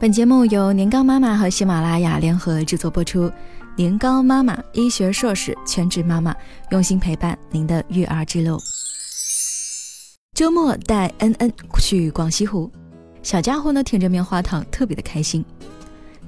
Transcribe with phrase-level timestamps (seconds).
[0.00, 3.28] 本节目由年糕妈妈和喜马拉雅联合制作播出。
[3.74, 6.32] 年糕妈妈，医学硕士，全职妈妈，
[6.70, 8.60] 用心陪伴您的育儿之路。
[10.34, 12.70] 周末带恩恩去广西湖，
[13.24, 15.44] 小家伙呢舔着棉花糖，特别的开心。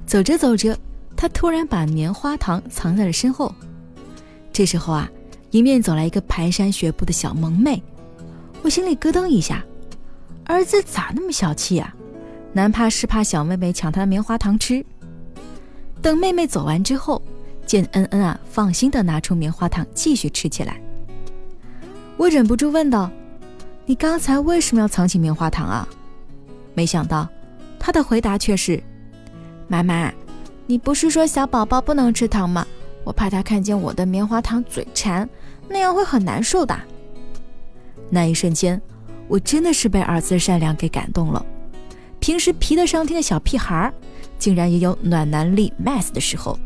[0.05, 0.77] 走着走着，
[1.15, 3.55] 他突然把棉花糖藏在了身后。
[4.51, 5.09] 这时候啊，
[5.51, 7.81] 迎面走来一个蹒跚学步的小萌妹，
[8.63, 9.63] 我心里咯噔一下，
[10.43, 11.95] 儿子咋那么小气呀？
[12.53, 14.85] 男怕是怕小妹妹抢他的棉花糖吃。
[16.01, 17.21] 等妹妹走完之后。
[17.63, 20.81] 见恩恩啊，放心的拿出棉花糖继续吃起来。
[22.17, 23.09] 我忍不住问道
[23.85, 25.87] ：“你刚才为什么要藏起棉花糖啊？”
[26.73, 27.29] 没想到，
[27.79, 28.81] 他的回答却是
[29.69, 30.11] ：“妈妈，
[30.65, 32.65] 你不是说小宝宝不能吃糖吗？
[33.05, 35.29] 我怕他看见我的棉花糖嘴馋，
[35.69, 36.77] 那样会很难受的。”
[38.09, 38.81] 那一瞬间，
[39.29, 41.45] 我真的是被儿子的善良给感动了。
[42.21, 43.91] 平时皮得上天的小屁孩，
[44.37, 46.57] 竟然也有暖男力 max 的时候。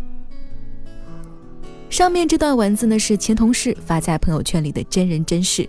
[1.89, 5.67] 上面这段文字呢是前同事发在朋友圈里的真人真事，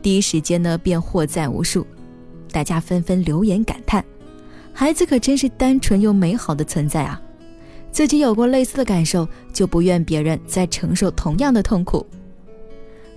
[0.00, 1.86] 第一时间呢便获赞无数，
[2.50, 4.02] 大家纷纷留言感叹：
[4.72, 7.20] 孩子可真是单纯又美好的存在啊！
[7.92, 12.06] 自己有过类似的感受，就不愿别人再承受同样的痛苦。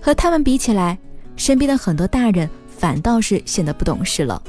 [0.02, 0.98] 和他们比起来，
[1.34, 4.40] 身边的很多大人反倒是显得不懂事了，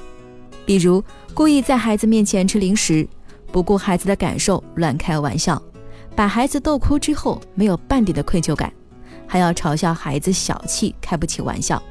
[0.69, 1.03] 比如
[1.33, 3.07] 故意在孩子面前吃零食，
[3.51, 5.59] 不顾孩子的感受乱开玩笑。
[6.15, 8.71] 把孩子逗哭之后，没有半点的愧疚感，
[9.25, 11.81] 还要嘲笑孩子小气、开不起玩笑。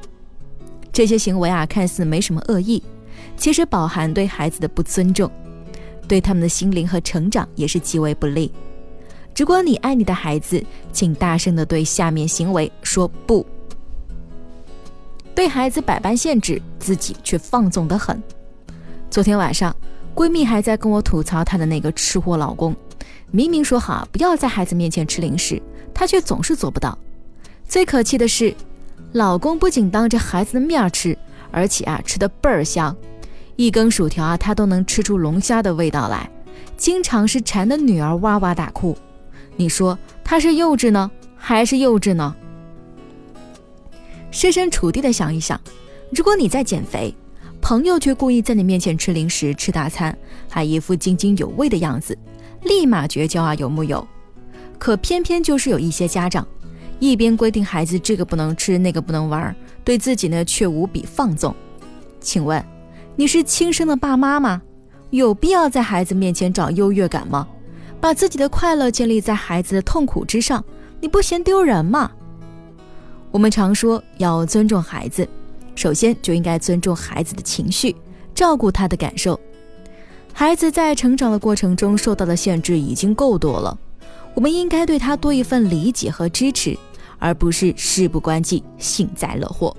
[0.93, 2.81] 这些行为啊，看似没什么恶意，
[3.35, 5.29] 其实饱含对孩子的不尊重，
[6.07, 8.49] 对他们的心灵和成长也是极为不利。
[9.35, 13.45] 如果你爱你的孩子，请大声的对下面行为说不。
[15.35, 18.23] 对孩子百般限制，自己却放纵得很。
[19.09, 19.75] 昨天晚上，
[20.13, 22.75] 闺蜜还在跟我吐槽她的那个吃货老公。
[23.31, 25.59] 明明说好不要在孩子面前吃零食，
[25.95, 26.95] 她却总是做不到。
[27.67, 28.53] 最可气的是，
[29.13, 31.17] 老公不仅当着孩子的面吃，
[31.51, 32.95] 而且啊吃的倍儿香，
[33.55, 36.29] 一根薯条啊他都能吃出龙虾的味道来，
[36.77, 38.95] 经常是馋的女儿哇哇大哭。
[39.55, 42.35] 你说他是幼稚呢，还是幼稚呢？
[44.29, 45.59] 设身处地的想一想，
[46.11, 47.13] 如果你在减肥，
[47.69, 50.17] 朋友却故意在你面前吃零食、吃大餐，
[50.49, 52.17] 还一副津津有味的样子。
[52.63, 54.07] 立马绝交啊，有木有？
[54.79, 56.47] 可偏偏就是有一些家长，
[56.97, 61.55] 一边规定孩子这个不能吃，那个不能玩，对自己呢却无比放纵。
[62.19, 62.65] 请问，
[63.15, 64.59] 你是亲生的爸妈吗？
[65.11, 67.47] 有必要在孩子面前找优越感吗？
[68.01, 70.65] 把自己的快乐建立在孩子的痛苦之上，
[70.99, 72.09] 你不嫌丢人吗？
[73.29, 75.29] 我们常说要尊重孩子，
[75.79, 77.95] 首先就应该尊重孩子的情绪，
[78.35, 79.39] 照顾他的感受。
[80.33, 83.77] 孩子在成长的过程中受到的限制已经够多了，
[84.33, 86.77] 我们应该对他多一份理解和支持，
[87.17, 89.73] 而不是事不关己幸灾乐祸。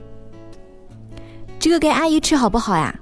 [1.58, 2.98] 这个给阿姨吃好不好呀？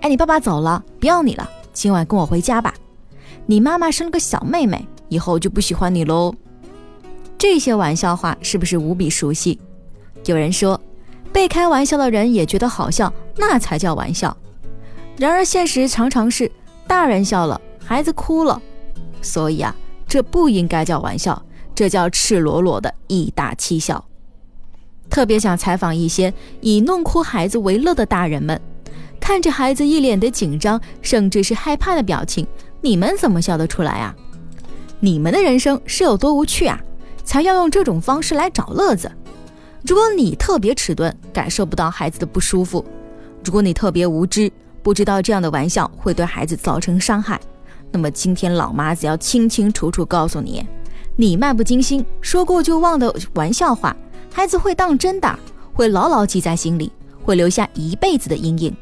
[0.00, 2.74] 哎，你爸爸走了，不要你了，今晚跟我回家吧。
[3.46, 6.34] 你妈妈生了个小妹妹，以后就不喜欢你喽。
[7.38, 9.56] 这些玩笑话是不是无比熟悉？
[10.24, 10.80] 有人说，
[11.32, 14.36] 被开玩笑的人也觉得好笑，那才叫玩笑。
[15.16, 16.50] 然而现实常常是。
[16.86, 18.60] 大人笑了，孩子哭了，
[19.22, 19.72] 所以啊，
[20.08, 21.40] 这不应该叫玩笑，
[21.72, 24.04] 这叫赤裸裸的以大欺小。
[25.08, 28.60] 特别想采访一些以弄哭孩子为乐的大人们，
[29.20, 32.44] 看着孩子一脸的紧张，甚至是害怕的表情，
[32.80, 34.12] 你们怎么笑得出来啊？
[34.98, 36.80] 你们的人生是有多无趣啊，
[37.22, 39.08] 才要用这种方式来找乐子？
[39.82, 42.84] 如果你特别迟钝，感受不到孩子的不舒服；
[43.42, 44.50] 如果你特别无知，
[44.82, 47.40] 不知道这样的玩笑会对孩子造成伤害，
[47.90, 50.66] 那么今天老妈子要清清楚楚告诉你：
[51.16, 53.96] 你漫不经心、说过就忘的玩笑话，
[54.32, 55.38] 孩子会当真的，
[55.72, 56.92] 会牢牢记在心里，
[57.24, 58.76] 会留下一辈子的阴影。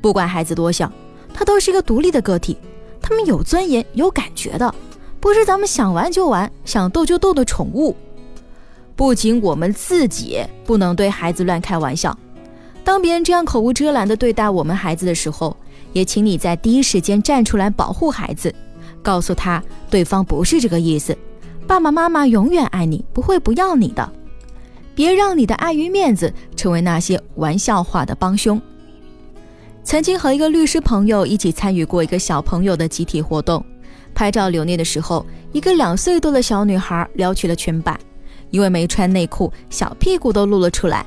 [0.00, 0.90] 不管孩子多小，
[1.32, 2.56] 他都是一个独立的个体，
[3.00, 4.74] 他们有尊严、有感觉的，
[5.20, 7.94] 不是咱们想玩就玩、想逗就逗的宠物。
[9.00, 12.14] 不仅我们自己不能对孩子乱开玩笑。
[12.84, 15.56] 当别人这样口无遮拦地对待我们孩子的时候，
[15.94, 18.54] 也请你在第一时间站出来保护孩子，
[19.00, 21.16] 告诉他对方不是这个意思，
[21.66, 24.06] 爸爸妈妈永远爱你，不会不要你的。
[24.94, 28.60] 别让你的碍于面子成为那些玩笑话的帮凶。
[29.82, 33.64] 曾经和一个律师朋友一起参与过一个小朋友的集体活动，
[34.14, 37.98] 拍照留念的时候，一个两岁多的小女孩撩起了裙摆，
[38.50, 41.04] 因为没穿内裤，小屁股都露了出来。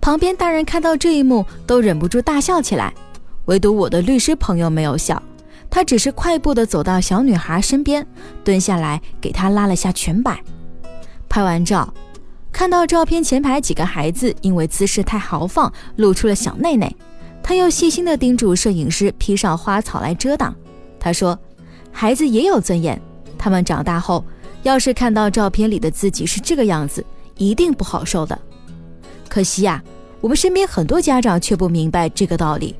[0.00, 2.94] 旁边大人看到这一幕，都忍不住大笑起来，
[3.46, 5.22] 唯独我的律师朋友没有笑，
[5.68, 8.06] 他只是快步地走到小女孩身边，
[8.44, 10.40] 蹲下来给她拉了下裙摆。
[11.28, 11.92] 拍完照，
[12.50, 16.96] 看到照片前排几个孩子因为姿势太豪放，露出了小内内，
[17.42, 20.54] 他又细心地叮嘱摄影师披上花草来遮挡。
[21.00, 21.38] 他说
[21.92, 23.00] ：“孩子也有尊严，
[23.36, 24.24] 他们长大后
[24.62, 27.04] 要是看到照片里的自己是这个样子，
[27.36, 28.38] 一定不好受的。”
[29.28, 29.82] 可惜呀，
[30.20, 32.74] 我们身边很多家长却不明白这个道理。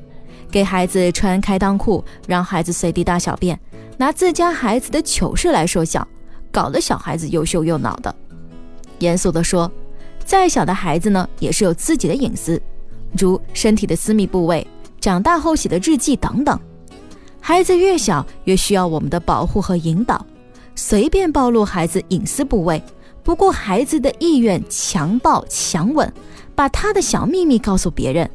[0.51, 3.59] 给孩子穿开裆裤，让孩子随地大小便，
[3.97, 6.05] 拿自家孩子的糗事来说笑，
[6.51, 8.13] 搞得小孩子又羞又恼的。
[8.97, 9.71] 严肃地说，
[10.25, 12.59] 再小的孩子呢，也是有自己的隐私，
[13.15, 14.65] 如身体的私密部位、
[14.99, 16.59] 长大后写的日记等等。
[17.39, 20.25] 孩子越小，越需要我们的保护和引导。
[20.81, 22.81] 随便暴露孩子隐私部位，
[23.21, 26.09] 不顾孩子的意愿，强暴、强吻，
[26.55, 28.27] 把他的小秘密告诉别人。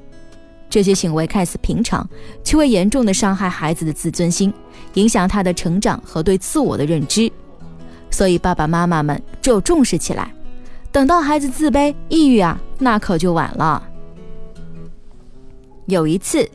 [0.68, 2.06] 这些行为看似平常，
[2.44, 4.52] 却会严重的伤害孩子的自尊心，
[4.92, 7.32] 影响他的成长和对自我的认知。
[8.10, 10.30] 所以，爸爸妈妈们只有重视起来，
[10.92, 13.82] 等到孩子自卑、抑郁啊，那可就晚了。
[15.86, 16.46] 有一次，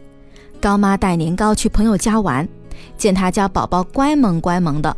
[0.61, 2.47] 高妈带年糕去朋友家玩，
[2.95, 4.95] 见他家宝宝乖萌乖萌的，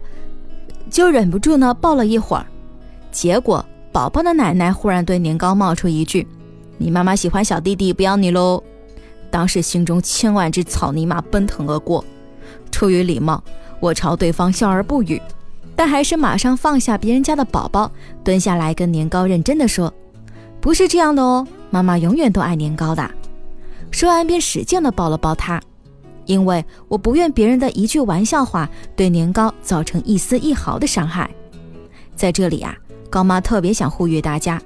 [0.91, 2.45] 就忍不住呢抱了一会儿。
[3.11, 6.27] 结果，宝宝的奶奶忽然对年糕冒出一句
[6.77, 8.61] ：“你妈妈喜欢小弟弟，不要你喽。”
[9.31, 12.03] 当时心中千万只草泥马奔腾而过，
[12.69, 13.41] 出于礼貌，
[13.79, 15.21] 我朝对方笑而不语，
[15.75, 17.89] 但还是马上放下别人家的宝宝，
[18.23, 19.93] 蹲下来跟年糕认真的说
[20.59, 23.09] ：“不是这样的哦，妈妈永远都爱年糕的。”
[23.89, 25.61] 说完便使劲的抱了抱他，
[26.25, 31.29] 因为我不愿别人的一句玩笑话对年糕造成一丝一毫的伤害。
[32.15, 32.75] 在这里啊，
[33.09, 34.61] 高妈特别想呼吁大家，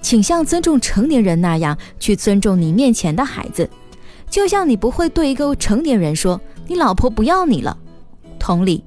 [0.00, 3.68] 请像尊重成年人那样去尊重你面前的孩子。
[4.28, 6.38] 就像你不会对一个成年人说
[6.68, 7.78] “你老婆不要你了”，
[8.38, 8.84] 同理，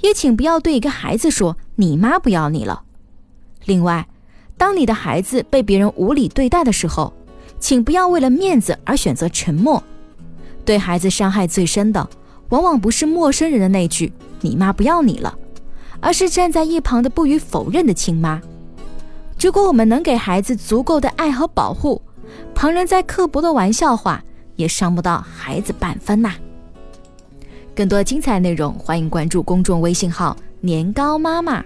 [0.00, 2.82] 也请不要对一个孩子说“你妈不要你了”。
[3.64, 4.06] 另外，
[4.58, 7.12] 当你的孩子被别人无理对待的时候，
[7.58, 9.82] 请不要为了面子而选择沉默。
[10.64, 12.08] 对孩子伤害最深的，
[12.48, 15.36] 往往不是陌生人的那句“你妈不要你了”，
[16.00, 18.40] 而是站在一旁的不予否认的亲妈。
[19.40, 22.00] 如果我们能给孩子足够的爱和保护，
[22.54, 24.22] 旁人在刻薄的玩笑话。
[24.56, 26.34] 也伤不到孩子半分呐！
[27.74, 31.64] 更多精彩内容，欢迎关注公众微信号“年糕妈妈”。